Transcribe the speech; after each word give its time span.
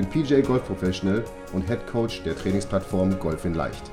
bin 0.00 0.08
PJ 0.08 0.40
Golf 0.40 0.64
Professional 0.64 1.22
und 1.52 1.66
Head 1.66 1.86
Coach 1.86 2.22
der 2.22 2.34
Trainingsplattform 2.34 3.18
Golf 3.18 3.44
in 3.44 3.52
Leicht. 3.52 3.90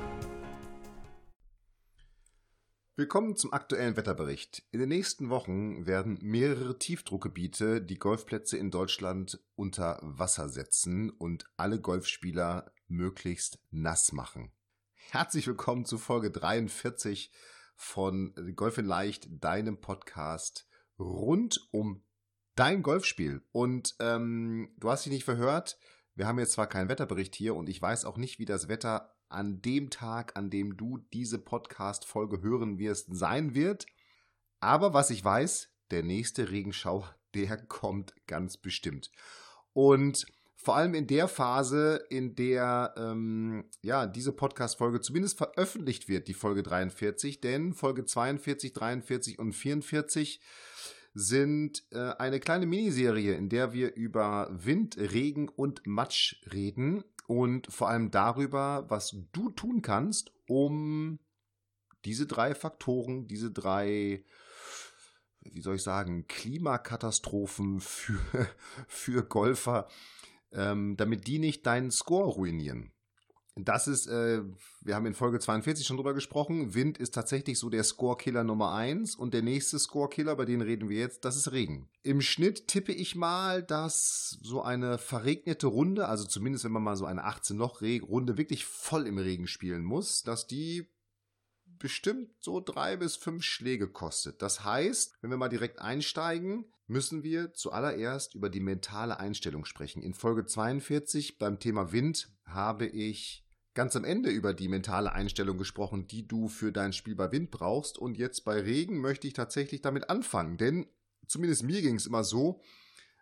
Willkommen 2.96 3.36
zum 3.36 3.52
aktuellen 3.52 3.94
Wetterbericht. 3.94 4.62
In 4.70 4.80
den 4.80 4.88
nächsten 4.88 5.28
Wochen 5.28 5.86
werden 5.86 6.18
mehrere 6.22 6.78
Tiefdruckgebiete 6.78 7.82
die 7.82 7.98
Golfplätze 7.98 8.56
in 8.56 8.70
Deutschland 8.70 9.38
unter 9.54 9.98
Wasser 10.00 10.48
setzen 10.48 11.10
und 11.10 11.44
alle 11.58 11.78
Golfspieler 11.78 12.72
möglichst 12.86 13.58
nass 13.70 14.12
machen. 14.12 14.50
Herzlich 15.10 15.46
willkommen 15.46 15.84
zu 15.84 15.98
Folge 15.98 16.30
43 16.30 17.30
von 17.76 18.34
Golf 18.56 18.78
in 18.78 18.86
Leicht, 18.86 19.28
deinem 19.30 19.78
Podcast 19.78 20.66
rund 20.98 21.68
um 21.70 22.02
dein 22.54 22.82
Golfspiel. 22.82 23.42
Und 23.52 23.94
ähm, 24.00 24.74
du 24.78 24.90
hast 24.90 25.04
dich 25.04 25.12
nicht 25.12 25.24
verhört. 25.24 25.78
Wir 26.18 26.26
haben 26.26 26.40
jetzt 26.40 26.54
zwar 26.54 26.66
keinen 26.66 26.88
Wetterbericht 26.88 27.36
hier 27.36 27.54
und 27.54 27.68
ich 27.68 27.80
weiß 27.80 28.04
auch 28.04 28.16
nicht, 28.16 28.40
wie 28.40 28.44
das 28.44 28.66
Wetter 28.66 29.14
an 29.28 29.62
dem 29.62 29.88
Tag, 29.88 30.36
an 30.36 30.50
dem 30.50 30.76
du 30.76 30.98
diese 31.12 31.38
Podcast-Folge 31.38 32.42
hören 32.42 32.80
wirst, 32.80 33.06
sein 33.16 33.54
wird. 33.54 33.86
Aber 34.58 34.92
was 34.92 35.10
ich 35.10 35.24
weiß, 35.24 35.70
der 35.92 36.02
nächste 36.02 36.50
Regenschau, 36.50 37.06
der 37.36 37.56
kommt 37.66 38.14
ganz 38.26 38.56
bestimmt. 38.56 39.12
Und 39.74 40.26
vor 40.56 40.74
allem 40.74 40.94
in 40.94 41.06
der 41.06 41.28
Phase, 41.28 42.04
in 42.10 42.34
der 42.34 42.94
ähm, 42.96 43.70
ja 43.82 44.08
diese 44.08 44.32
Podcast-Folge 44.32 45.00
zumindest 45.00 45.38
veröffentlicht 45.38 46.08
wird, 46.08 46.26
die 46.26 46.34
Folge 46.34 46.64
43, 46.64 47.40
denn 47.40 47.74
Folge 47.74 48.04
42, 48.04 48.72
43 48.72 49.38
und 49.38 49.52
44 49.52 50.40
sind 51.18 51.82
äh, 51.90 52.12
eine 52.18 52.38
kleine 52.38 52.66
Miniserie, 52.66 53.34
in 53.34 53.48
der 53.48 53.72
wir 53.72 53.94
über 53.94 54.48
Wind, 54.52 54.96
Regen 54.96 55.48
und 55.48 55.84
Matsch 55.84 56.36
reden 56.52 57.02
und 57.26 57.66
vor 57.72 57.88
allem 57.88 58.10
darüber, 58.10 58.86
was 58.88 59.16
du 59.32 59.50
tun 59.50 59.82
kannst, 59.82 60.32
um 60.46 61.18
diese 62.04 62.26
drei 62.26 62.54
Faktoren, 62.54 63.26
diese 63.26 63.50
drei, 63.50 64.24
wie 65.40 65.60
soll 65.60 65.74
ich 65.74 65.82
sagen, 65.82 66.28
Klimakatastrophen 66.28 67.80
für, 67.80 68.20
für 68.86 69.24
Golfer, 69.24 69.88
ähm, 70.52 70.96
damit 70.96 71.26
die 71.26 71.40
nicht 71.40 71.66
deinen 71.66 71.90
Score 71.90 72.28
ruinieren. 72.28 72.92
Das 73.64 73.88
ist, 73.88 74.06
äh, 74.06 74.42
wir 74.82 74.94
haben 74.94 75.06
in 75.06 75.14
Folge 75.14 75.40
42 75.40 75.86
schon 75.86 75.96
drüber 75.96 76.14
gesprochen, 76.14 76.74
Wind 76.74 76.98
ist 76.98 77.14
tatsächlich 77.14 77.58
so 77.58 77.68
der 77.70 77.82
Scorekiller 77.82 78.44
Nummer 78.44 78.72
1 78.72 79.16
und 79.16 79.34
der 79.34 79.42
nächste 79.42 79.78
Scorekiller, 79.78 80.36
bei 80.36 80.44
dem 80.44 80.60
reden 80.60 80.88
wir 80.88 80.98
jetzt, 80.98 81.24
das 81.24 81.36
ist 81.36 81.50
Regen. 81.50 81.88
Im 82.02 82.20
Schnitt 82.20 82.68
tippe 82.68 82.92
ich 82.92 83.16
mal, 83.16 83.62
dass 83.62 84.38
so 84.42 84.62
eine 84.62 84.98
verregnete 84.98 85.66
Runde, 85.66 86.06
also 86.06 86.24
zumindest 86.24 86.64
wenn 86.64 86.72
man 86.72 86.84
mal 86.84 86.96
so 86.96 87.04
eine 87.04 87.26
18-Loch-Runde 87.26 88.38
wirklich 88.38 88.64
voll 88.64 89.06
im 89.06 89.18
Regen 89.18 89.48
spielen 89.48 89.82
muss, 89.82 90.22
dass 90.22 90.46
die 90.46 90.86
bestimmt 91.78 92.30
so 92.40 92.60
drei 92.60 92.96
bis 92.96 93.16
fünf 93.16 93.44
Schläge 93.44 93.88
kostet. 93.88 94.42
Das 94.42 94.64
heißt, 94.64 95.16
wenn 95.20 95.30
wir 95.30 95.36
mal 95.36 95.48
direkt 95.48 95.80
einsteigen, 95.80 96.64
müssen 96.86 97.22
wir 97.22 97.52
zuallererst 97.52 98.34
über 98.34 98.50
die 98.50 98.60
mentale 98.60 99.20
Einstellung 99.20 99.64
sprechen. 99.64 100.02
In 100.02 100.14
Folge 100.14 100.46
42 100.46 101.38
beim 101.38 101.58
Thema 101.58 101.92
Wind 101.92 102.30
habe 102.44 102.86
ich 102.86 103.44
ganz 103.78 103.94
am 103.94 104.02
Ende 104.02 104.30
über 104.30 104.54
die 104.54 104.66
mentale 104.66 105.12
Einstellung 105.12 105.56
gesprochen, 105.56 106.08
die 106.08 106.26
du 106.26 106.48
für 106.48 106.72
dein 106.72 106.92
Spiel 106.92 107.14
bei 107.14 107.30
Wind 107.30 107.52
brauchst. 107.52 107.96
Und 107.96 108.18
jetzt 108.18 108.44
bei 108.44 108.58
Regen 108.60 109.00
möchte 109.00 109.28
ich 109.28 109.34
tatsächlich 109.34 109.82
damit 109.82 110.10
anfangen. 110.10 110.58
Denn 110.58 110.86
zumindest 111.28 111.62
mir 111.62 111.80
ging 111.80 111.94
es 111.94 112.08
immer 112.08 112.24
so, 112.24 112.60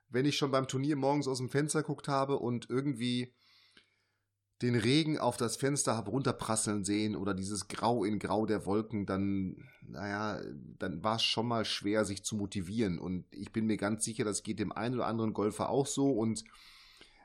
wenn 0.08 0.24
ich 0.24 0.38
schon 0.38 0.50
beim 0.50 0.66
Turnier 0.66 0.96
morgens 0.96 1.28
aus 1.28 1.36
dem 1.36 1.50
Fenster 1.50 1.82
geguckt 1.82 2.08
habe 2.08 2.38
und 2.38 2.70
irgendwie 2.70 3.34
den 4.62 4.76
Regen 4.76 5.18
auf 5.18 5.36
das 5.36 5.56
Fenster 5.56 5.94
habe 5.94 6.10
runterprasseln 6.10 6.86
sehen 6.86 7.16
oder 7.16 7.34
dieses 7.34 7.68
Grau 7.68 8.02
in 8.04 8.18
Grau 8.18 8.46
der 8.46 8.64
Wolken, 8.64 9.04
dann, 9.04 9.62
naja, 9.82 10.40
dann 10.78 11.04
war 11.04 11.16
es 11.16 11.22
schon 11.22 11.48
mal 11.48 11.66
schwer, 11.66 12.06
sich 12.06 12.24
zu 12.24 12.34
motivieren. 12.34 12.98
Und 12.98 13.26
ich 13.30 13.52
bin 13.52 13.66
mir 13.66 13.76
ganz 13.76 14.06
sicher, 14.06 14.24
das 14.24 14.42
geht 14.42 14.58
dem 14.58 14.72
einen 14.72 14.94
oder 14.94 15.06
anderen 15.06 15.34
Golfer 15.34 15.68
auch 15.68 15.86
so. 15.86 16.12
Und 16.12 16.44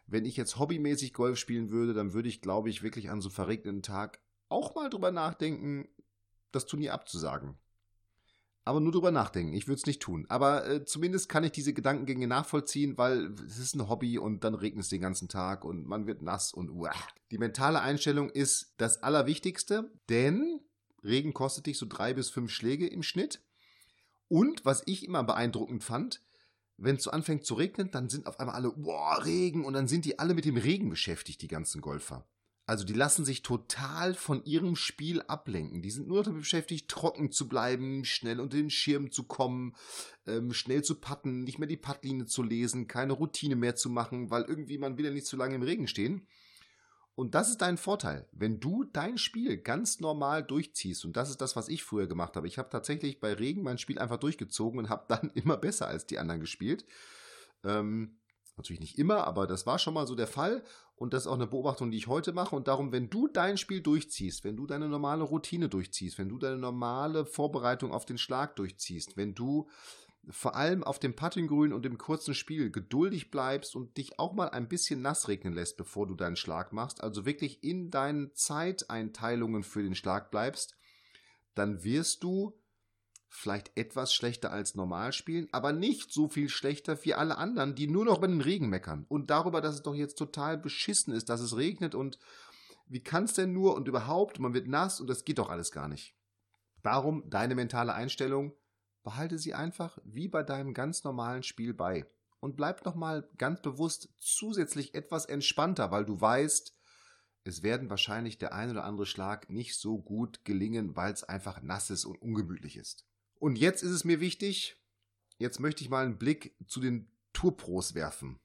wenn 0.07 0.25
ich 0.25 0.37
jetzt 0.37 0.59
hobbymäßig 0.59 1.13
Golf 1.13 1.37
spielen 1.37 1.69
würde, 1.69 1.93
dann 1.93 2.13
würde 2.13 2.29
ich, 2.29 2.41
glaube 2.41 2.69
ich, 2.69 2.83
wirklich 2.83 3.09
an 3.09 3.21
so 3.21 3.29
verregneten 3.29 3.81
Tag 3.81 4.19
auch 4.49 4.75
mal 4.75 4.89
drüber 4.89 5.11
nachdenken, 5.11 5.87
das 6.51 6.65
Turnier 6.65 6.93
abzusagen. 6.93 7.57
Aber 8.63 8.79
nur 8.79 8.91
drüber 8.91 9.11
nachdenken. 9.11 9.53
Ich 9.53 9.67
würde 9.67 9.79
es 9.79 9.87
nicht 9.87 10.01
tun. 10.01 10.25
Aber 10.29 10.67
äh, 10.67 10.85
zumindest 10.85 11.29
kann 11.29 11.43
ich 11.43 11.51
diese 11.51 11.73
Gedankengänge 11.73 12.27
nachvollziehen, 12.27 12.95
weil 12.97 13.33
es 13.47 13.57
ist 13.57 13.73
ein 13.73 13.89
Hobby 13.89 14.19
und 14.19 14.43
dann 14.43 14.53
regnet 14.53 14.83
es 14.83 14.89
den 14.89 15.01
ganzen 15.01 15.29
Tag 15.29 15.65
und 15.65 15.87
man 15.87 16.05
wird 16.05 16.21
nass 16.21 16.53
und 16.53 16.69
uah. 16.69 16.93
Die 17.31 17.39
mentale 17.39 17.81
Einstellung 17.81 18.29
ist 18.29 18.75
das 18.77 19.01
Allerwichtigste, 19.01 19.91
denn 20.09 20.59
Regen 21.03 21.33
kostet 21.33 21.65
dich 21.65 21.79
so 21.79 21.87
drei 21.87 22.13
bis 22.13 22.29
fünf 22.29 22.51
Schläge 22.51 22.87
im 22.87 23.01
Schnitt. 23.01 23.41
Und 24.27 24.63
was 24.63 24.83
ich 24.85 25.05
immer 25.05 25.23
beeindruckend 25.23 25.83
fand, 25.83 26.21
wenn 26.83 26.95
es 26.95 27.03
so 27.03 27.11
anfängt 27.11 27.45
zu 27.45 27.53
regnen, 27.53 27.91
dann 27.91 28.09
sind 28.09 28.27
auf 28.27 28.39
einmal 28.39 28.55
alle, 28.55 28.71
boah, 28.71 29.23
Regen, 29.23 29.65
und 29.65 29.73
dann 29.73 29.87
sind 29.87 30.05
die 30.05 30.19
alle 30.19 30.33
mit 30.33 30.45
dem 30.45 30.57
Regen 30.57 30.89
beschäftigt, 30.89 31.41
die 31.41 31.47
ganzen 31.47 31.81
Golfer. 31.81 32.25
Also 32.65 32.85
die 32.85 32.93
lassen 32.93 33.25
sich 33.25 33.41
total 33.41 34.13
von 34.13 34.45
ihrem 34.45 34.75
Spiel 34.75 35.21
ablenken. 35.23 35.81
Die 35.81 35.91
sind 35.91 36.07
nur 36.07 36.23
damit 36.23 36.41
beschäftigt, 36.41 36.89
trocken 36.89 37.31
zu 37.31 37.49
bleiben, 37.49 38.05
schnell 38.05 38.39
unter 38.39 38.55
den 38.55 38.69
Schirm 38.69 39.11
zu 39.11 39.23
kommen, 39.23 39.75
ähm, 40.25 40.53
schnell 40.53 40.83
zu 40.83 40.95
patten, 40.95 41.43
nicht 41.43 41.59
mehr 41.59 41.67
die 41.67 41.75
Puttlinie 41.75 42.27
zu 42.27 42.43
lesen, 42.43 42.87
keine 42.87 43.13
Routine 43.13 43.55
mehr 43.55 43.75
zu 43.75 43.89
machen, 43.89 44.29
weil 44.29 44.43
irgendwie 44.43 44.77
man 44.77 44.97
will 44.97 45.05
ja 45.05 45.11
nicht 45.11 45.25
zu 45.25 45.37
lange 45.37 45.55
im 45.55 45.63
Regen 45.63 45.87
stehen. 45.87 46.27
Und 47.21 47.35
das 47.35 47.49
ist 47.49 47.61
dein 47.61 47.77
Vorteil, 47.77 48.27
wenn 48.31 48.59
du 48.59 48.83
dein 48.83 49.19
Spiel 49.19 49.55
ganz 49.55 49.99
normal 49.99 50.41
durchziehst. 50.41 51.05
Und 51.05 51.15
das 51.15 51.29
ist 51.29 51.39
das, 51.39 51.55
was 51.55 51.69
ich 51.69 51.83
früher 51.83 52.07
gemacht 52.07 52.35
habe. 52.35 52.47
Ich 52.47 52.57
habe 52.57 52.71
tatsächlich 52.71 53.19
bei 53.19 53.31
Regen 53.33 53.61
mein 53.61 53.77
Spiel 53.77 53.99
einfach 53.99 54.17
durchgezogen 54.17 54.79
und 54.79 54.89
habe 54.89 55.05
dann 55.07 55.29
immer 55.35 55.55
besser 55.55 55.87
als 55.87 56.07
die 56.07 56.17
anderen 56.17 56.41
gespielt. 56.41 56.83
Ähm, 57.63 58.17
natürlich 58.57 58.79
nicht 58.79 58.97
immer, 58.97 59.27
aber 59.27 59.45
das 59.45 59.67
war 59.67 59.77
schon 59.77 59.93
mal 59.93 60.07
so 60.07 60.15
der 60.15 60.25
Fall. 60.25 60.63
Und 60.95 61.13
das 61.13 61.25
ist 61.25 61.27
auch 61.27 61.35
eine 61.35 61.45
Beobachtung, 61.45 61.91
die 61.91 61.97
ich 61.97 62.07
heute 62.07 62.33
mache. 62.33 62.55
Und 62.55 62.67
darum, 62.67 62.91
wenn 62.91 63.11
du 63.11 63.27
dein 63.27 63.59
Spiel 63.59 63.81
durchziehst, 63.81 64.43
wenn 64.43 64.57
du 64.57 64.65
deine 64.65 64.89
normale 64.89 65.23
Routine 65.23 65.69
durchziehst, 65.69 66.17
wenn 66.17 66.27
du 66.27 66.39
deine 66.39 66.57
normale 66.57 67.27
Vorbereitung 67.27 67.91
auf 67.91 68.07
den 68.07 68.17
Schlag 68.17 68.55
durchziehst, 68.55 69.15
wenn 69.15 69.35
du 69.35 69.69
vor 70.29 70.55
allem 70.55 70.83
auf 70.83 70.99
dem 70.99 71.15
Puttinggrün 71.15 71.73
und 71.73 71.85
im 71.85 71.97
kurzen 71.97 72.35
Spiel 72.35 72.69
geduldig 72.69 73.31
bleibst 73.31 73.75
und 73.75 73.97
dich 73.97 74.19
auch 74.19 74.33
mal 74.33 74.49
ein 74.49 74.67
bisschen 74.67 75.01
nass 75.01 75.27
regnen 75.27 75.53
lässt, 75.53 75.77
bevor 75.77 76.07
du 76.07 76.15
deinen 76.15 76.35
Schlag 76.35 76.73
machst, 76.73 77.03
also 77.03 77.25
wirklich 77.25 77.63
in 77.63 77.89
deinen 77.89 78.33
Zeiteinteilungen 78.35 79.63
für 79.63 79.81
den 79.81 79.95
Schlag 79.95 80.29
bleibst, 80.29 80.77
dann 81.55 81.83
wirst 81.83 82.23
du 82.23 82.57
vielleicht 83.27 83.75
etwas 83.77 84.13
schlechter 84.13 84.51
als 84.51 84.75
normal 84.75 85.13
spielen, 85.13 85.47
aber 85.53 85.71
nicht 85.71 86.11
so 86.11 86.27
viel 86.27 86.49
schlechter 86.49 87.03
wie 87.05 87.13
alle 87.13 87.37
anderen, 87.37 87.75
die 87.75 87.87
nur 87.87 88.05
noch 88.05 88.17
über 88.17 88.27
den 88.27 88.41
Regen 88.41 88.69
meckern 88.69 89.05
und 89.07 89.29
darüber, 89.29 89.61
dass 89.61 89.75
es 89.75 89.83
doch 89.83 89.95
jetzt 89.95 90.17
total 90.17 90.57
beschissen 90.57 91.13
ist, 91.13 91.29
dass 91.29 91.39
es 91.39 91.55
regnet 91.55 91.95
und 91.95 92.19
wie 92.87 93.01
kann 93.01 93.23
es 93.23 93.33
denn 93.33 93.53
nur 93.53 93.75
und 93.75 93.87
überhaupt, 93.87 94.39
man 94.39 94.53
wird 94.53 94.67
nass 94.67 94.99
und 94.99 95.07
das 95.07 95.23
geht 95.23 95.39
doch 95.39 95.49
alles 95.49 95.71
gar 95.71 95.87
nicht. 95.87 96.13
Darum 96.83 97.29
deine 97.29 97.55
mentale 97.55 97.93
Einstellung, 97.93 98.53
behalte 99.03 99.37
sie 99.37 99.53
einfach 99.53 99.97
wie 100.03 100.27
bei 100.27 100.43
deinem 100.43 100.73
ganz 100.73 101.03
normalen 101.03 101.43
Spiel 101.43 101.73
bei. 101.73 102.05
Und 102.39 102.55
bleib 102.57 102.85
nochmal 102.85 103.29
ganz 103.37 103.61
bewusst 103.61 104.09
zusätzlich 104.17 104.95
etwas 104.95 105.25
entspannter, 105.25 105.91
weil 105.91 106.05
du 106.05 106.19
weißt, 106.19 106.75
es 107.43 107.63
werden 107.63 107.89
wahrscheinlich 107.89 108.37
der 108.37 108.53
ein 108.53 108.71
oder 108.71 108.83
andere 108.83 109.05
Schlag 109.05 109.49
nicht 109.49 109.75
so 109.75 109.99
gut 109.99 110.43
gelingen, 110.43 110.95
weil 110.95 111.13
es 111.13 111.23
einfach 111.23 111.61
nass 111.61 111.89
ist 111.89 112.05
und 112.05 112.21
ungemütlich 112.21 112.77
ist. 112.77 113.05
Und 113.39 113.57
jetzt 113.57 113.83
ist 113.83 113.91
es 113.91 114.03
mir 114.03 114.19
wichtig, 114.19 114.75
jetzt 115.37 115.59
möchte 115.59 115.83
ich 115.83 115.89
mal 115.89 116.05
einen 116.05 116.17
Blick 116.17 116.55
zu 116.67 116.79
den 116.79 117.11
Tourpros 117.33 117.95
werfen. 117.95 118.40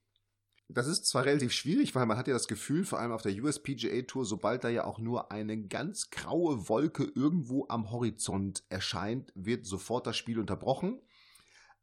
Das 0.69 0.89
ist 0.89 1.07
zwar 1.07 1.25
relativ 1.25 1.53
schwierig, 1.53 1.95
weil 1.95 2.07
man 2.07 2.17
hat 2.17 2.27
ja 2.27 2.35
das 2.35 2.49
Gefühl, 2.49 2.85
vor 2.85 2.99
allem 2.99 3.13
auf 3.13 3.23
der 3.23 3.33
USPGA 3.33 4.03
Tour, 4.03 4.25
sobald 4.25 4.65
da 4.65 4.69
ja 4.69 4.85
auch 4.85 4.99
nur 4.99 5.31
eine 5.31 5.57
ganz 5.69 6.11
graue 6.11 6.69
Wolke 6.69 7.05
irgendwo 7.05 7.67
am 7.69 7.91
Horizont 7.93 8.65
erscheint, 8.69 9.33
wird 9.37 9.65
sofort 9.65 10.07
das 10.09 10.17
Spiel 10.17 10.41
unterbrochen. 10.41 11.01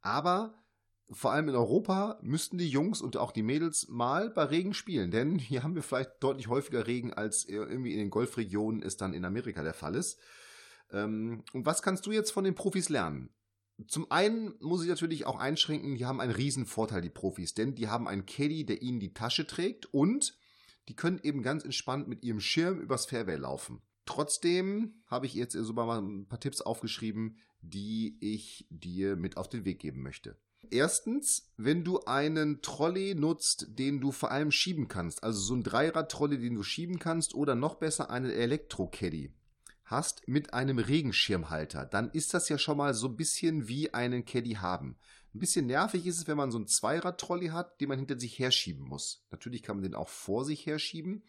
Aber 0.02 0.64
vor 1.12 1.32
allem 1.32 1.48
in 1.48 1.56
Europa 1.56 2.20
müssten 2.22 2.58
die 2.58 2.70
Jungs 2.70 3.02
und 3.02 3.16
auch 3.16 3.32
die 3.32 3.44
Mädels 3.44 3.88
mal 3.88 4.30
bei 4.30 4.44
Regen 4.44 4.74
spielen, 4.74 5.12
denn 5.12 5.38
hier 5.38 5.64
haben 5.64 5.76
wir 5.76 5.84
vielleicht 5.84 6.22
deutlich 6.22 6.48
häufiger 6.48 6.88
Regen, 6.88 7.14
als 7.14 7.46
irgendwie 7.46 7.94
in 7.94 8.00
den 8.00 8.10
Golfregionen 8.10 8.82
es 8.82 8.98
dann 8.98 9.14
in 9.14 9.24
Amerika 9.24 9.64
der 9.64 9.74
Fall 9.74 9.96
ist. 9.96 10.20
Ähm, 10.92 11.44
und 11.54 11.66
was 11.66 11.82
kannst 11.82 12.06
du 12.06 12.12
jetzt 12.12 12.32
von 12.32 12.44
den 12.44 12.56
Profis 12.56 12.90
lernen? 12.90 13.30
Zum 13.88 14.12
einen 14.12 14.54
muss 14.60 14.84
ich 14.84 14.90
natürlich 14.90 15.26
auch 15.26 15.40
einschränken, 15.40 15.96
die 15.96 16.06
haben 16.06 16.22
einen 16.22 16.32
riesen 16.32 16.66
Vorteil, 16.66 17.02
die 17.02 17.10
Profis, 17.10 17.54
denn 17.54 17.76
die 17.76 17.88
haben 17.88 18.08
einen 18.08 18.26
Caddy, 18.26 18.66
der 18.66 18.82
ihnen 18.82 19.00
die 19.00 19.14
Tasche 19.14 19.48
trägt 19.48 19.92
und 19.94 20.38
die 20.90 20.96
können 20.96 21.20
eben 21.24 21.42
ganz 21.42 21.64
entspannt 21.64 22.08
mit 22.08 22.24
ihrem 22.24 22.40
Schirm 22.40 22.80
übers 22.80 23.06
Fairway 23.06 23.36
laufen. 23.36 23.82
Trotzdem 24.06 25.02
habe 25.08 25.26
ich 25.26 25.34
jetzt 25.34 25.54
so 25.54 25.74
mal 25.74 26.02
ein 26.02 26.28
paar 26.28 26.40
Tipps 26.40 26.62
aufgeschrieben, 26.62 27.38
die 27.62 28.18
ich 28.20 28.68
dir 28.70 29.16
mit 29.16 29.38
auf 29.38 29.50
den 29.50 29.66
Weg 29.66 29.80
geben 29.80 30.02
möchte. 30.02 30.38
Erstens, 30.70 31.52
wenn 31.58 31.84
du 31.84 32.00
einen 32.02 32.62
Trolley 32.62 33.16
nutzt, 33.16 33.68
den 33.80 34.02
du 34.02 34.12
vor 34.12 34.32
allem 34.32 34.52
schieben 34.52 34.88
kannst, 34.88 35.24
also 35.24 35.40
so 35.40 35.56
ein 35.56 35.64
Dreirad-Trolley, 35.64 36.38
den 36.38 36.56
du 36.56 36.64
schieben 36.64 37.00
kannst, 37.00 37.34
oder 37.36 37.56
noch 37.56 37.76
besser 37.76 38.10
einen 38.10 38.32
Elektro-Caddy 38.32 39.34
hast 39.94 40.28
mit 40.28 40.54
einem 40.54 40.80
Regenschirmhalter, 40.80 41.86
dann 41.86 42.10
ist 42.10 42.34
das 42.34 42.50
ja 42.50 42.58
schon 42.58 42.78
mal 42.78 42.94
so 42.94 43.08
ein 43.08 43.16
bisschen 43.16 43.68
wie 43.68 43.94
einen 43.94 44.26
Caddy 44.26 44.56
haben. 44.56 44.98
Ein 45.34 45.40
bisschen 45.40 45.68
nervig 45.68 46.06
ist 46.06 46.18
es, 46.18 46.28
wenn 46.28 46.38
man 46.38 46.52
so 46.52 46.58
einen 46.58 46.68
Zweirad-Trolley 46.68 47.48
hat, 47.48 47.80
den 47.80 47.90
man 47.90 48.00
hinter 48.00 48.20
sich 48.20 48.38
herschieben 48.38 48.84
muss. 48.84 49.24
Natürlich 49.32 49.64
kann 49.64 49.78
man 49.78 49.84
den 49.84 49.96
auch 49.96 50.10
vor 50.10 50.46
sich 50.46 50.66
herschieben. 50.66 51.24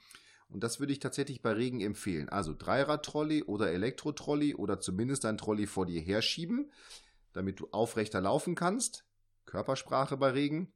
Und 0.49 0.64
das 0.64 0.81
würde 0.81 0.93
ich 0.93 0.99
tatsächlich 0.99 1.43
bei 1.43 1.52
Regen 1.52 1.81
empfehlen. 1.81 2.28
Also 2.28 2.55
Dreirad-Trolley 2.55 3.44
oder 3.44 3.70
Elektro-Trolley 3.70 4.55
oder 4.55 4.81
zumindest 4.81 5.25
ein 5.25 5.38
Trolley 5.38 5.66
vor 5.66 5.87
dir 5.87 6.00
herschieben, 6.00 6.70
damit 7.32 7.61
du 7.61 7.69
aufrechter 7.70 8.20
laufen 8.20 8.55
kannst. 8.55 9.05
Körpersprache 9.46 10.16
bei 10.16 10.31
Regen. 10.31 10.72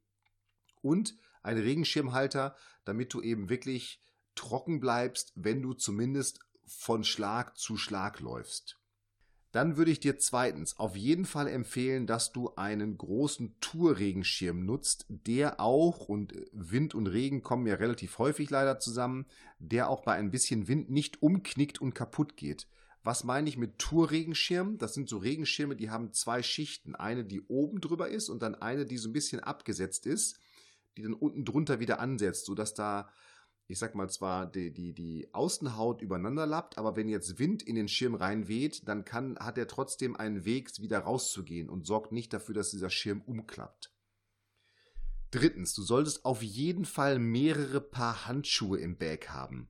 Und 0.82 1.14
ein 1.43 1.58
Regenschirmhalter, 1.58 2.55
damit 2.85 3.12
du 3.12 3.20
eben 3.20 3.49
wirklich 3.49 4.00
trocken 4.35 4.79
bleibst, 4.79 5.32
wenn 5.35 5.62
du 5.62 5.75
zumindest 5.75 6.40
von 6.69 7.05
Schlag 7.05 7.56
zu 7.59 7.76
Schlag 7.76 8.20
läufst. 8.20 8.79
Dann 9.50 9.79
würde 9.79 9.91
ich 9.91 10.00
dir 10.00 10.19
zweitens 10.19 10.79
auf 10.79 10.94
jeden 10.94 11.25
Fall 11.25 11.49
empfehlen, 11.49 12.06
dass 12.06 12.32
du 12.32 12.55
einen 12.56 12.99
großen 12.99 13.59
Tourregenschirm 13.61 14.65
nutzt, 14.65 15.06
der 15.09 15.59
auch, 15.59 16.09
und 16.09 16.35
Wind 16.53 16.94
und 16.94 17.06
Regen 17.06 17.43
kommen 17.43 17.67
ja 17.67 17.76
relativ 17.76 18.19
häufig 18.19 18.50
leider 18.50 18.79
zusammen, 18.79 19.25
der 19.59 19.88
auch 19.88 20.03
bei 20.03 20.12
ein 20.12 20.31
bisschen 20.31 20.69
Wind 20.69 20.91
nicht 20.91 21.23
umknickt 21.23 21.81
und 21.81 21.94
kaputt 21.94 22.37
geht. 22.37 22.67
Was 23.03 23.25
meine 23.25 23.49
ich 23.49 23.56
mit 23.56 23.79
Tourregenschirm? 23.79 24.76
Das 24.76 24.93
sind 24.93 25.09
so 25.09 25.17
Regenschirme, 25.17 25.76
die 25.76 25.88
haben 25.88 26.12
zwei 26.12 26.43
Schichten. 26.43 26.94
Eine, 26.94 27.25
die 27.25 27.41
oben 27.41 27.81
drüber 27.81 28.11
ist 28.11 28.29
und 28.29 28.43
dann 28.43 28.55
eine, 28.55 28.85
die 28.85 28.99
so 28.99 29.09
ein 29.09 29.14
bisschen 29.14 29.41
abgesetzt 29.41 30.05
ist, 30.05 30.38
die 30.99 31.03
dann 31.03 31.14
unten 31.14 31.47
drunter 31.47 31.81
wieder 31.81 32.00
ansetzt, 32.00 32.44
sodass 32.44 32.75
da 32.75 33.09
ich 33.69 33.79
sag 33.79 33.94
mal, 33.94 34.09
zwar 34.09 34.47
die, 34.47 34.73
die, 34.73 34.94
die 34.94 35.29
Außenhaut 35.35 36.00
übereinander 36.00 36.47
lappt, 36.47 36.79
aber 36.79 36.97
wenn 36.97 37.09
jetzt 37.09 37.38
Wind 37.38 37.62
in 37.62 37.75
den 37.75 37.87
Schirm 37.87 38.15
reinweht, 38.15 38.88
dann 38.88 39.05
kann, 39.05 39.38
hat 39.38 39.59
er 39.59 39.69
trotzdem 39.69 40.17
einen 40.17 40.47
Weg, 40.47 40.70
wieder 40.81 41.00
rauszugehen 41.00 41.69
und 41.69 41.87
sorgt 41.87 42.11
nicht 42.11 42.32
dafür, 42.32 42.55
dass 42.55 42.70
dieser 42.70 42.88
Schirm 42.88 43.20
umklappt. 43.20 43.93
Drittens, 45.31 45.75
du 45.75 45.82
solltest 45.82 46.25
auf 46.25 46.43
jeden 46.43 46.87
Fall 46.87 47.19
mehrere 47.19 47.82
Paar 47.82 48.26
Handschuhe 48.26 48.79
im 48.79 48.97
Bag 48.97 49.29
haben. 49.29 49.69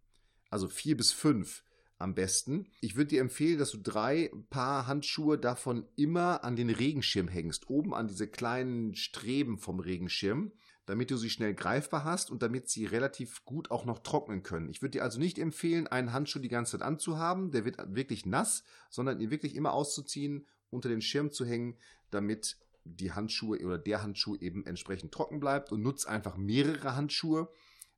Also 0.48 0.68
vier 0.68 0.96
bis 0.96 1.10
fünf 1.10 1.64
am 1.98 2.14
besten. 2.14 2.68
Ich 2.80 2.94
würde 2.94 3.08
dir 3.08 3.20
empfehlen, 3.20 3.58
dass 3.58 3.72
du 3.72 3.78
drei 3.78 4.30
Paar 4.48 4.86
Handschuhe 4.86 5.36
davon 5.38 5.88
immer 5.96 6.44
an 6.44 6.54
den 6.54 6.70
Regenschirm 6.70 7.26
hängst, 7.26 7.68
oben 7.68 7.92
an 7.92 8.06
diese 8.06 8.28
kleinen 8.28 8.94
Streben 8.94 9.58
vom 9.58 9.80
Regenschirm 9.80 10.52
damit 10.88 11.10
du 11.10 11.18
sie 11.18 11.28
schnell 11.28 11.52
greifbar 11.52 12.04
hast 12.04 12.30
und 12.30 12.42
damit 12.42 12.70
sie 12.70 12.86
relativ 12.86 13.44
gut 13.44 13.70
auch 13.70 13.84
noch 13.84 13.98
trocknen 13.98 14.42
können. 14.42 14.70
Ich 14.70 14.80
würde 14.80 14.92
dir 14.92 15.02
also 15.02 15.18
nicht 15.18 15.38
empfehlen, 15.38 15.86
einen 15.86 16.14
Handschuh 16.14 16.38
die 16.38 16.48
ganze 16.48 16.72
Zeit 16.72 16.82
anzuhaben, 16.86 17.50
der 17.50 17.66
wird 17.66 17.76
wirklich 17.94 18.24
nass, 18.24 18.64
sondern 18.88 19.20
ihn 19.20 19.30
wirklich 19.30 19.54
immer 19.54 19.74
auszuziehen, 19.74 20.46
unter 20.70 20.88
den 20.88 21.02
Schirm 21.02 21.30
zu 21.30 21.44
hängen, 21.44 21.76
damit 22.10 22.56
die 22.84 23.12
Handschuhe 23.12 23.62
oder 23.62 23.76
der 23.76 24.02
Handschuh 24.02 24.36
eben 24.36 24.64
entsprechend 24.64 25.12
trocken 25.12 25.40
bleibt 25.40 25.72
und 25.72 25.82
nutzt 25.82 26.08
einfach 26.08 26.38
mehrere 26.38 26.96
Handschuhe, 26.96 27.50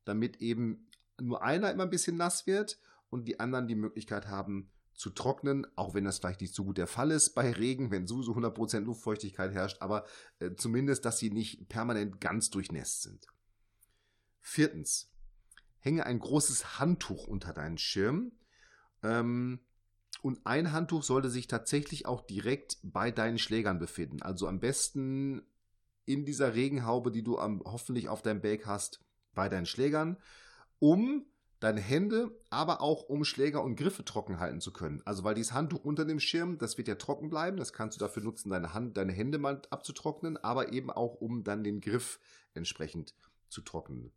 damit 0.04 0.38
eben 0.38 0.88
nur 1.20 1.44
einer 1.44 1.70
immer 1.70 1.84
ein 1.84 1.90
bisschen 1.90 2.16
nass 2.16 2.48
wird 2.48 2.80
und 3.08 3.28
die 3.28 3.38
anderen 3.38 3.68
die 3.68 3.76
Möglichkeit 3.76 4.26
haben, 4.26 4.68
zu 5.00 5.10
trocknen, 5.10 5.66
auch 5.76 5.94
wenn 5.94 6.04
das 6.04 6.18
vielleicht 6.18 6.42
nicht 6.42 6.54
so 6.54 6.62
gut 6.64 6.76
der 6.76 6.86
Fall 6.86 7.10
ist 7.10 7.30
bei 7.30 7.50
Regen, 7.50 7.90
wenn 7.90 8.06
sowieso 8.06 8.32
100% 8.32 8.80
Luftfeuchtigkeit 8.80 9.52
herrscht, 9.52 9.78
aber 9.80 10.04
äh, 10.40 10.54
zumindest, 10.54 11.06
dass 11.06 11.18
sie 11.18 11.30
nicht 11.30 11.68
permanent 11.70 12.20
ganz 12.20 12.50
durchnässt 12.50 13.02
sind. 13.02 13.26
Viertens, 14.40 15.10
hänge 15.78 16.04
ein 16.04 16.18
großes 16.18 16.78
Handtuch 16.78 17.26
unter 17.26 17.54
deinen 17.54 17.78
Schirm. 17.78 18.32
Ähm, 19.02 19.60
und 20.20 20.44
ein 20.44 20.72
Handtuch 20.72 21.02
sollte 21.02 21.30
sich 21.30 21.46
tatsächlich 21.46 22.04
auch 22.04 22.20
direkt 22.20 22.76
bei 22.82 23.10
deinen 23.10 23.38
Schlägern 23.38 23.78
befinden. 23.78 24.20
Also 24.20 24.46
am 24.48 24.60
besten 24.60 25.40
in 26.04 26.26
dieser 26.26 26.54
Regenhaube, 26.54 27.10
die 27.10 27.22
du 27.22 27.38
am, 27.38 27.62
hoffentlich 27.64 28.10
auf 28.10 28.20
deinem 28.20 28.42
Bag 28.42 28.66
hast, 28.66 29.00
bei 29.32 29.48
deinen 29.48 29.64
Schlägern, 29.64 30.18
um 30.78 31.24
deine 31.60 31.80
Hände, 31.80 32.30
aber 32.48 32.80
auch 32.80 33.02
um 33.02 33.24
Schläger 33.24 33.62
und 33.62 33.76
Griffe 33.76 34.04
trocken 34.04 34.40
halten 34.40 34.60
zu 34.60 34.72
können. 34.72 35.02
Also 35.04 35.24
weil 35.24 35.34
dieses 35.34 35.52
Handtuch 35.52 35.84
unter 35.84 36.04
dem 36.04 36.18
Schirm, 36.18 36.58
das 36.58 36.78
wird 36.78 36.88
ja 36.88 36.94
trocken 36.94 37.28
bleiben, 37.28 37.58
das 37.58 37.72
kannst 37.72 37.96
du 37.96 38.00
dafür 38.00 38.22
nutzen, 38.22 38.50
deine 38.50 38.74
Hand, 38.74 38.96
deine 38.96 39.12
Hände 39.12 39.38
mal 39.38 39.60
abzutrocknen, 39.70 40.38
aber 40.38 40.72
eben 40.72 40.90
auch 40.90 41.14
um 41.14 41.44
dann 41.44 41.62
den 41.62 41.80
Griff 41.80 42.18
entsprechend 42.54 43.14
zu 43.48 43.60
trocknen. 43.60 44.10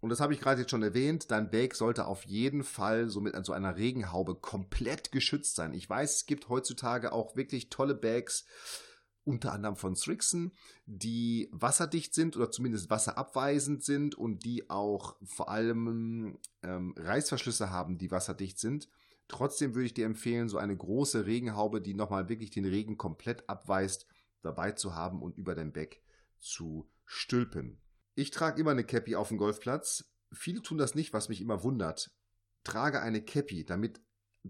Und 0.00 0.08
das 0.08 0.20
habe 0.20 0.32
ich 0.32 0.40
gerade 0.40 0.62
jetzt 0.62 0.70
schon 0.70 0.82
erwähnt, 0.82 1.30
dein 1.30 1.50
Bag 1.50 1.74
sollte 1.74 2.06
auf 2.06 2.24
jeden 2.24 2.64
Fall 2.64 3.08
so 3.08 3.20
mit 3.20 3.34
so 3.44 3.52
einer 3.52 3.76
Regenhaube 3.76 4.34
komplett 4.34 5.12
geschützt 5.12 5.56
sein. 5.56 5.74
Ich 5.74 5.88
weiß, 5.88 6.16
es 6.16 6.26
gibt 6.26 6.48
heutzutage 6.48 7.12
auch 7.12 7.36
wirklich 7.36 7.68
tolle 7.68 7.94
Bags, 7.94 8.46
unter 9.30 9.52
anderem 9.52 9.76
von 9.76 9.94
Strixen, 9.94 10.52
die 10.86 11.48
wasserdicht 11.52 12.14
sind 12.14 12.36
oder 12.36 12.50
zumindest 12.50 12.90
wasserabweisend 12.90 13.84
sind 13.84 14.14
und 14.14 14.44
die 14.44 14.68
auch 14.68 15.16
vor 15.24 15.48
allem 15.48 16.38
ähm, 16.62 16.94
Reißverschlüsse 16.98 17.70
haben, 17.70 17.96
die 17.96 18.10
wasserdicht 18.10 18.58
sind. 18.58 18.88
Trotzdem 19.28 19.74
würde 19.74 19.86
ich 19.86 19.94
dir 19.94 20.06
empfehlen, 20.06 20.48
so 20.48 20.58
eine 20.58 20.76
große 20.76 21.26
Regenhaube, 21.26 21.80
die 21.80 21.94
nochmal 21.94 22.28
wirklich 22.28 22.50
den 22.50 22.64
Regen 22.64 22.98
komplett 22.98 23.48
abweist, 23.48 24.06
dabei 24.42 24.72
zu 24.72 24.94
haben 24.94 25.22
und 25.22 25.38
über 25.38 25.54
dein 25.54 25.72
Beck 25.72 26.02
zu 26.40 26.90
stülpen. 27.04 27.78
Ich 28.14 28.30
trage 28.30 28.60
immer 28.60 28.72
eine 28.72 28.84
Cappy 28.84 29.14
auf 29.14 29.28
dem 29.28 29.38
Golfplatz. 29.38 30.12
Viele 30.32 30.62
tun 30.62 30.78
das 30.78 30.94
nicht, 30.94 31.12
was 31.12 31.28
mich 31.28 31.40
immer 31.40 31.62
wundert. 31.62 32.10
Trage 32.64 33.00
eine 33.00 33.22
Cappy, 33.22 33.64
damit 33.64 34.00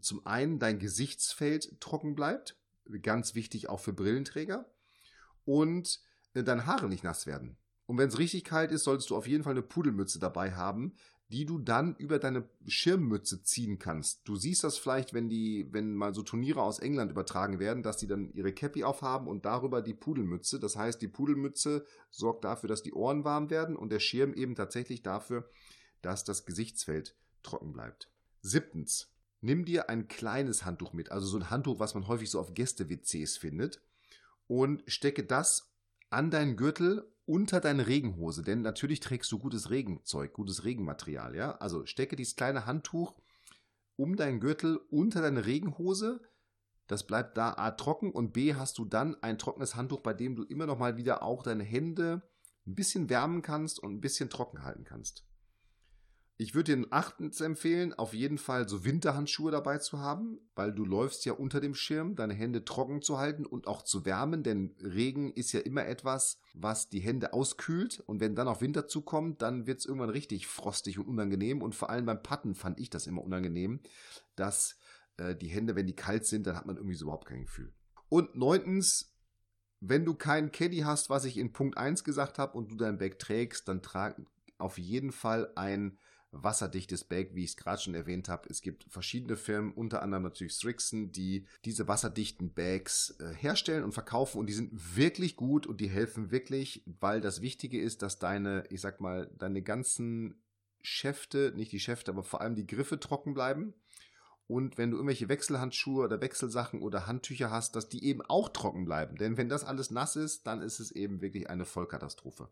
zum 0.01 0.27
einen 0.27 0.59
dein 0.59 0.79
Gesichtsfeld 0.79 1.81
trocken 1.81 2.15
bleibt 2.15 2.60
ganz 3.01 3.35
wichtig 3.35 3.69
auch 3.69 3.81
für 3.81 3.93
Brillenträger. 3.93 4.71
Und 5.45 6.01
äh, 6.35 6.43
deine 6.43 6.67
Haare 6.67 6.89
nicht 6.89 7.05
nass 7.05 7.27
werden. 7.27 7.57
Und 7.87 7.99
wenn 7.99 8.09
es 8.09 8.19
richtig 8.19 8.45
kalt 8.45 8.71
ist, 8.71 8.85
solltest 8.85 9.11
du 9.11 9.17
auf 9.17 9.27
jeden 9.27 9.43
Fall 9.43 9.53
eine 9.53 9.63
Pudelmütze 9.63 10.21
dabei 10.21 10.53
haben, 10.53 10.95
die 11.31 11.47
du 11.47 11.59
dann 11.59 11.95
über 11.97 12.19
deine 12.19 12.49
Schirmmütze 12.67 13.43
ziehen 13.43 13.79
kannst. 13.79 14.21
Du 14.25 14.35
siehst 14.35 14.65
das 14.65 14.79
vielleicht, 14.79 15.15
wenn 15.15 15.29
die, 15.29 15.69
wenn 15.71 15.95
mal 15.95 16.13
so 16.13 16.23
Turniere 16.23 16.63
aus 16.63 16.81
England 16.81 17.13
übertragen 17.13 17.61
werden, 17.61 17.85
dass 17.85 17.97
die 17.97 18.09
dann 18.09 18.33
ihre 18.33 18.53
Cappy 18.53 18.83
aufhaben 18.83 19.29
und 19.29 19.45
darüber 19.45 19.81
die 19.81 19.95
Pudelmütze. 19.95 20.59
Das 20.59 20.75
heißt, 20.77 21.01
die 21.01 21.09
Pudelmütze 21.09 21.85
sorgt 22.11 22.45
dafür, 22.45 22.69
dass 22.69 22.83
die 22.83 22.93
Ohren 22.93 23.25
warm 23.25 23.49
werden 23.49 23.77
und 23.77 23.91
der 23.91 24.01
Schirm 24.01 24.35
eben 24.35 24.57
tatsächlich 24.57 25.03
dafür, 25.03 25.49
dass 26.03 26.25
das 26.25 26.45
Gesichtsfeld 26.45 27.17
trocken 27.45 27.73
bleibt. 27.73 28.11
Siebtens 28.43 29.13
nimm 29.41 29.65
dir 29.65 29.89
ein 29.89 30.09
kleines 30.09 30.65
Handtuch 30.65 30.93
mit, 30.93 31.11
also 31.11 31.27
so 31.27 31.37
ein 31.39 31.51
Handtuch, 31.51 31.79
was 31.79 31.95
man 31.95 32.09
häufig 32.09 32.31
so 32.31 32.41
auf 32.41 32.55
Gäste-WCs 32.55 33.37
findet, 33.37 33.83
und 34.47 34.83
stecke 34.87 35.25
das 35.25 35.73
an 36.11 36.31
deinen 36.31 36.57
Gürtel 36.57 37.11
unter 37.25 37.61
deine 37.61 37.87
Regenhose, 37.87 38.43
denn 38.43 38.63
natürlich 38.63 38.99
trägst 38.99 39.31
du 39.31 39.39
gutes 39.39 39.71
Regenzeug, 39.71 40.33
gutes 40.33 40.65
Regenmaterial, 40.65 41.37
ja? 41.37 41.53
Also 41.59 41.87
stecke 41.87 42.17
dieses 42.17 42.35
kleine 42.35 42.67
Handtuch 42.67 43.15
um 43.95 44.17
deinen 44.17 44.41
Gürtel 44.41 44.81
unter 44.91 45.23
deine 45.23 45.47
Regenhose. 45.47 46.21
Das 46.89 47.07
bleibt 47.07 47.37
da 47.37 47.53
A 47.53 47.71
trocken 47.71 48.11
und 48.11 48.33
B 48.33 48.55
hast 48.55 48.79
du 48.79 48.85
dann 48.85 49.15
ein 49.23 49.39
trockenes 49.39 49.77
Handtuch, 49.77 50.01
bei 50.01 50.13
dem 50.13 50.35
du 50.35 50.43
immer 50.43 50.67
noch 50.67 50.79
mal 50.79 50.97
wieder 50.97 51.23
auch 51.23 51.45
deine 51.45 51.63
Hände 51.63 52.23
ein 52.67 52.75
bisschen 52.75 53.09
wärmen 53.09 53.43
kannst 53.43 53.79
und 53.79 53.93
ein 53.93 54.01
bisschen 54.01 54.29
trocken 54.29 54.65
halten 54.65 54.85
kannst. 54.85 55.25
Ich 56.41 56.55
würde 56.55 56.75
den 56.75 56.91
achtens 56.91 57.43
empfehlen, 57.43 57.93
auf 57.93 58.15
jeden 58.15 58.39
Fall 58.39 58.67
so 58.67 58.83
Winterhandschuhe 58.83 59.51
dabei 59.51 59.77
zu 59.77 59.99
haben, 59.99 60.41
weil 60.55 60.73
du 60.73 60.87
läufst 60.87 61.27
ja 61.27 61.35
unter 61.35 61.61
dem 61.61 61.75
Schirm, 61.75 62.17
deine 62.17 62.33
Hände 62.33 62.65
trocken 62.65 63.03
zu 63.03 63.19
halten 63.19 63.45
und 63.45 63.67
auch 63.67 63.83
zu 63.83 64.07
wärmen, 64.07 64.43
denn 64.43 64.75
Regen 64.83 65.35
ist 65.35 65.53
ja 65.53 65.61
immer 65.61 65.85
etwas, 65.85 66.41
was 66.55 66.89
die 66.89 67.01
Hände 67.01 67.35
auskühlt 67.35 68.01
und 68.07 68.21
wenn 68.21 68.35
dann 68.35 68.49
auch 68.49 68.63
Winter 68.63 68.89
zukommt, 68.89 69.43
dann 69.43 69.67
wird 69.67 69.81
es 69.81 69.85
irgendwann 69.85 70.09
richtig 70.09 70.47
frostig 70.47 70.99
und 70.99 71.09
unangenehm 71.09 71.61
und 71.61 71.75
vor 71.75 71.91
allem 71.91 72.07
beim 72.07 72.23
Patten 72.23 72.55
fand 72.55 72.81
ich 72.81 72.89
das 72.89 73.07
immer 73.07 73.23
unangenehm, 73.23 73.81
dass 74.35 74.79
äh, 75.19 75.37
die 75.37 75.49
Hände, 75.49 75.77
wenn 75.77 75.89
die 75.89 75.95
kalt 75.95 76.25
sind, 76.25 76.47
dann 76.47 76.57
hat 76.57 76.65
man 76.65 76.77
irgendwie 76.77 76.97
so 76.97 77.05
überhaupt 77.05 77.29
kein 77.29 77.43
Gefühl. 77.43 77.75
Und 78.09 78.35
neuntens, 78.35 79.15
wenn 79.81 80.07
du 80.07 80.15
keinen 80.15 80.53
Caddy 80.53 80.79
hast, 80.79 81.11
was 81.11 81.27
ich 81.27 81.37
in 81.37 81.53
Punkt 81.53 81.77
1 81.77 82.03
gesagt 82.03 82.39
habe 82.39 82.57
und 82.57 82.71
du 82.71 82.77
dein 82.77 82.97
Bag 82.97 83.19
trägst, 83.19 83.69
dann 83.69 83.83
trag 83.83 84.19
auf 84.57 84.79
jeden 84.79 85.13
Fall 85.13 85.53
ein 85.55 85.99
wasserdichtes 86.33 87.05
Bag, 87.05 87.35
wie 87.35 87.45
ich 87.45 87.51
es 87.51 87.57
gerade 87.57 87.83
schon 87.83 87.95
erwähnt 87.95 88.29
habe. 88.29 88.49
Es 88.49 88.63
gibt 88.63 88.85
verschiedene 88.89 89.37
Firmen, 89.37 89.73
unter 89.73 90.03
anderem 90.03 90.23
natürlich 90.23 90.53
Strixon, 90.53 91.13
die 91.13 91.47
diese 91.65 91.89
wasserdichten 91.89 92.53
Bags 92.53 93.17
äh, 93.19 93.35
herstellen 93.35 93.85
und 93.85 93.93
verkaufen 93.93 94.39
und 94.39 94.47
die 94.47 94.53
sind 94.53 94.97
wirklich 94.97 95.37
gut 95.37 95.67
und 95.67 95.81
die 95.81 95.91
helfen 95.91 96.31
wirklich, 96.31 96.85
weil 96.87 97.21
das 97.21 97.41
Wichtige 97.41 97.81
ist, 97.81 98.03
dass 98.03 98.19
deine, 98.19 98.65
ich 98.71 98.81
sag 98.81 99.01
mal, 99.01 99.31
deine 99.39 99.63
ganzen 99.63 100.41
Schäfte, 100.83 101.53
nicht 101.57 101.73
die 101.73 101.81
Schäfte, 101.81 102.11
aber 102.13 102.23
vor 102.23 102.41
allem 102.41 102.55
die 102.55 102.67
Griffe 102.67 102.99
trocken 102.99 103.35
bleiben. 103.35 103.75
Und 104.47 104.79
wenn 104.79 104.91
du 104.91 104.97
irgendwelche 104.97 105.29
Wechselhandschuhe 105.29 106.05
oder 106.05 106.21
Wechselsachen 106.21 106.83
oder 106.83 107.07
Handtücher 107.07 107.51
hast, 107.51 107.77
dass 107.77 107.89
die 107.89 108.05
eben 108.05 108.21
auch 108.23 108.49
trocken 108.49 108.85
bleiben. 108.85 109.17
Denn 109.17 109.37
wenn 109.37 109.49
das 109.49 109.63
alles 109.63 109.93
nass 109.93 110.17
ist, 110.17 110.47
dann 110.47 110.61
ist 110.61 110.81
es 110.81 110.91
eben 110.91 111.21
wirklich 111.21 111.49
eine 111.49 111.65
Vollkatastrophe. 111.65 112.49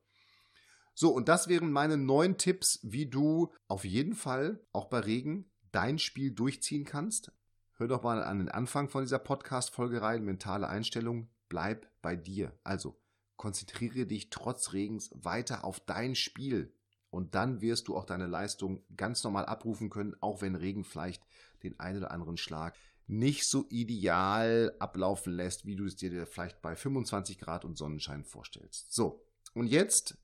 So, 1.01 1.11
und 1.11 1.29
das 1.29 1.47
wären 1.47 1.71
meine 1.71 1.97
neun 1.97 2.39
Tipps, 2.39 2.81
wie 2.83 3.07
du 3.07 3.53
auf 3.69 3.85
jeden 3.85 4.17
Fall 4.17 4.59
auch 4.73 4.87
bei 4.87 4.99
Regen 4.99 5.49
dein 5.71 6.01
Spiel 6.01 6.33
durchziehen 6.33 6.85
kannst. 6.85 7.31
Hör 7.75 7.87
doch 7.87 8.03
mal 8.03 8.21
an 8.25 8.39
den 8.39 8.49
Anfang 8.49 8.89
von 8.89 9.05
dieser 9.05 9.21
Podcast-Folge 9.21 10.03
rein. 10.03 10.25
Mentale 10.25 10.69
Einstellung, 10.69 11.29
bleib 11.49 11.87
bei 12.03 12.17
dir. 12.17 12.53
Also, 12.65 13.01
konzentriere 13.37 14.07
dich 14.07 14.31
trotz 14.31 14.73
Regens 14.73 15.11
weiter 15.15 15.63
auf 15.63 15.79
dein 15.79 16.17
Spiel. 16.17 16.75
Und 17.11 17.37
dann 17.37 17.61
wirst 17.61 17.87
du 17.87 17.97
auch 17.97 18.05
deine 18.05 18.27
Leistung 18.27 18.83
ganz 18.97 19.23
normal 19.23 19.47
abrufen 19.47 19.91
können, 19.91 20.17
auch 20.21 20.43
wenn 20.43 20.57
Regen 20.57 20.83
vielleicht 20.83 21.23
den 21.63 21.79
einen 21.79 21.99
oder 21.99 22.11
anderen 22.11 22.39
Schlag 22.39 22.77
nicht 23.07 23.49
so 23.49 23.67
ideal 23.69 24.75
ablaufen 24.81 25.33
lässt, 25.33 25.65
wie 25.65 25.77
du 25.77 25.85
es 25.85 25.95
dir 25.95 26.27
vielleicht 26.27 26.61
bei 26.61 26.75
25 26.75 27.39
Grad 27.39 27.65
und 27.65 27.79
Sonnenschein 27.79 28.25
vorstellst. 28.25 28.93
So, 28.93 29.25
und 29.55 29.69
jetzt 29.69 30.19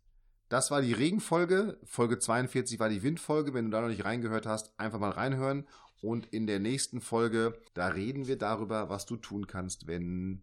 das 0.48 0.70
war 0.70 0.82
die 0.82 0.92
Regenfolge. 0.92 1.78
Folge 1.84 2.18
42 2.18 2.78
war 2.78 2.88
die 2.88 3.02
Windfolge. 3.02 3.54
Wenn 3.54 3.66
du 3.66 3.70
da 3.70 3.80
noch 3.80 3.88
nicht 3.88 4.04
reingehört 4.04 4.46
hast, 4.46 4.78
einfach 4.78 4.98
mal 4.98 5.10
reinhören. 5.10 5.66
Und 6.02 6.26
in 6.26 6.46
der 6.46 6.60
nächsten 6.60 7.00
Folge, 7.00 7.58
da 7.72 7.88
reden 7.88 8.26
wir 8.26 8.36
darüber, 8.36 8.90
was 8.90 9.06
du 9.06 9.16
tun 9.16 9.46
kannst, 9.46 9.86
wenn 9.86 10.42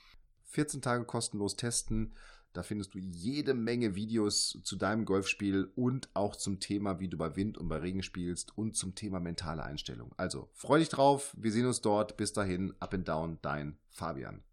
14 0.44 0.82
Tage 0.82 1.06
kostenlos 1.06 1.56
testen. 1.56 2.12
Da 2.52 2.62
findest 2.62 2.92
du 2.92 2.98
jede 2.98 3.54
Menge 3.54 3.94
Videos 3.94 4.60
zu 4.64 4.76
deinem 4.76 5.06
Golfspiel 5.06 5.72
und 5.76 6.10
auch 6.12 6.36
zum 6.36 6.60
Thema, 6.60 7.00
wie 7.00 7.08
du 7.08 7.16
bei 7.16 7.36
Wind 7.36 7.56
und 7.56 7.68
bei 7.68 7.78
Regen 7.78 8.02
spielst 8.02 8.54
und 8.58 8.76
zum 8.76 8.94
Thema 8.94 9.18
mentale 9.18 9.62
Einstellung. 9.62 10.12
Also 10.18 10.50
freu 10.52 10.78
dich 10.78 10.90
drauf. 10.90 11.34
Wir 11.38 11.52
sehen 11.52 11.64
uns 11.64 11.80
dort. 11.80 12.18
Bis 12.18 12.34
dahin, 12.34 12.74
up 12.80 12.92
and 12.92 13.08
down, 13.08 13.38
dein 13.40 13.78
Fabian. 13.88 14.45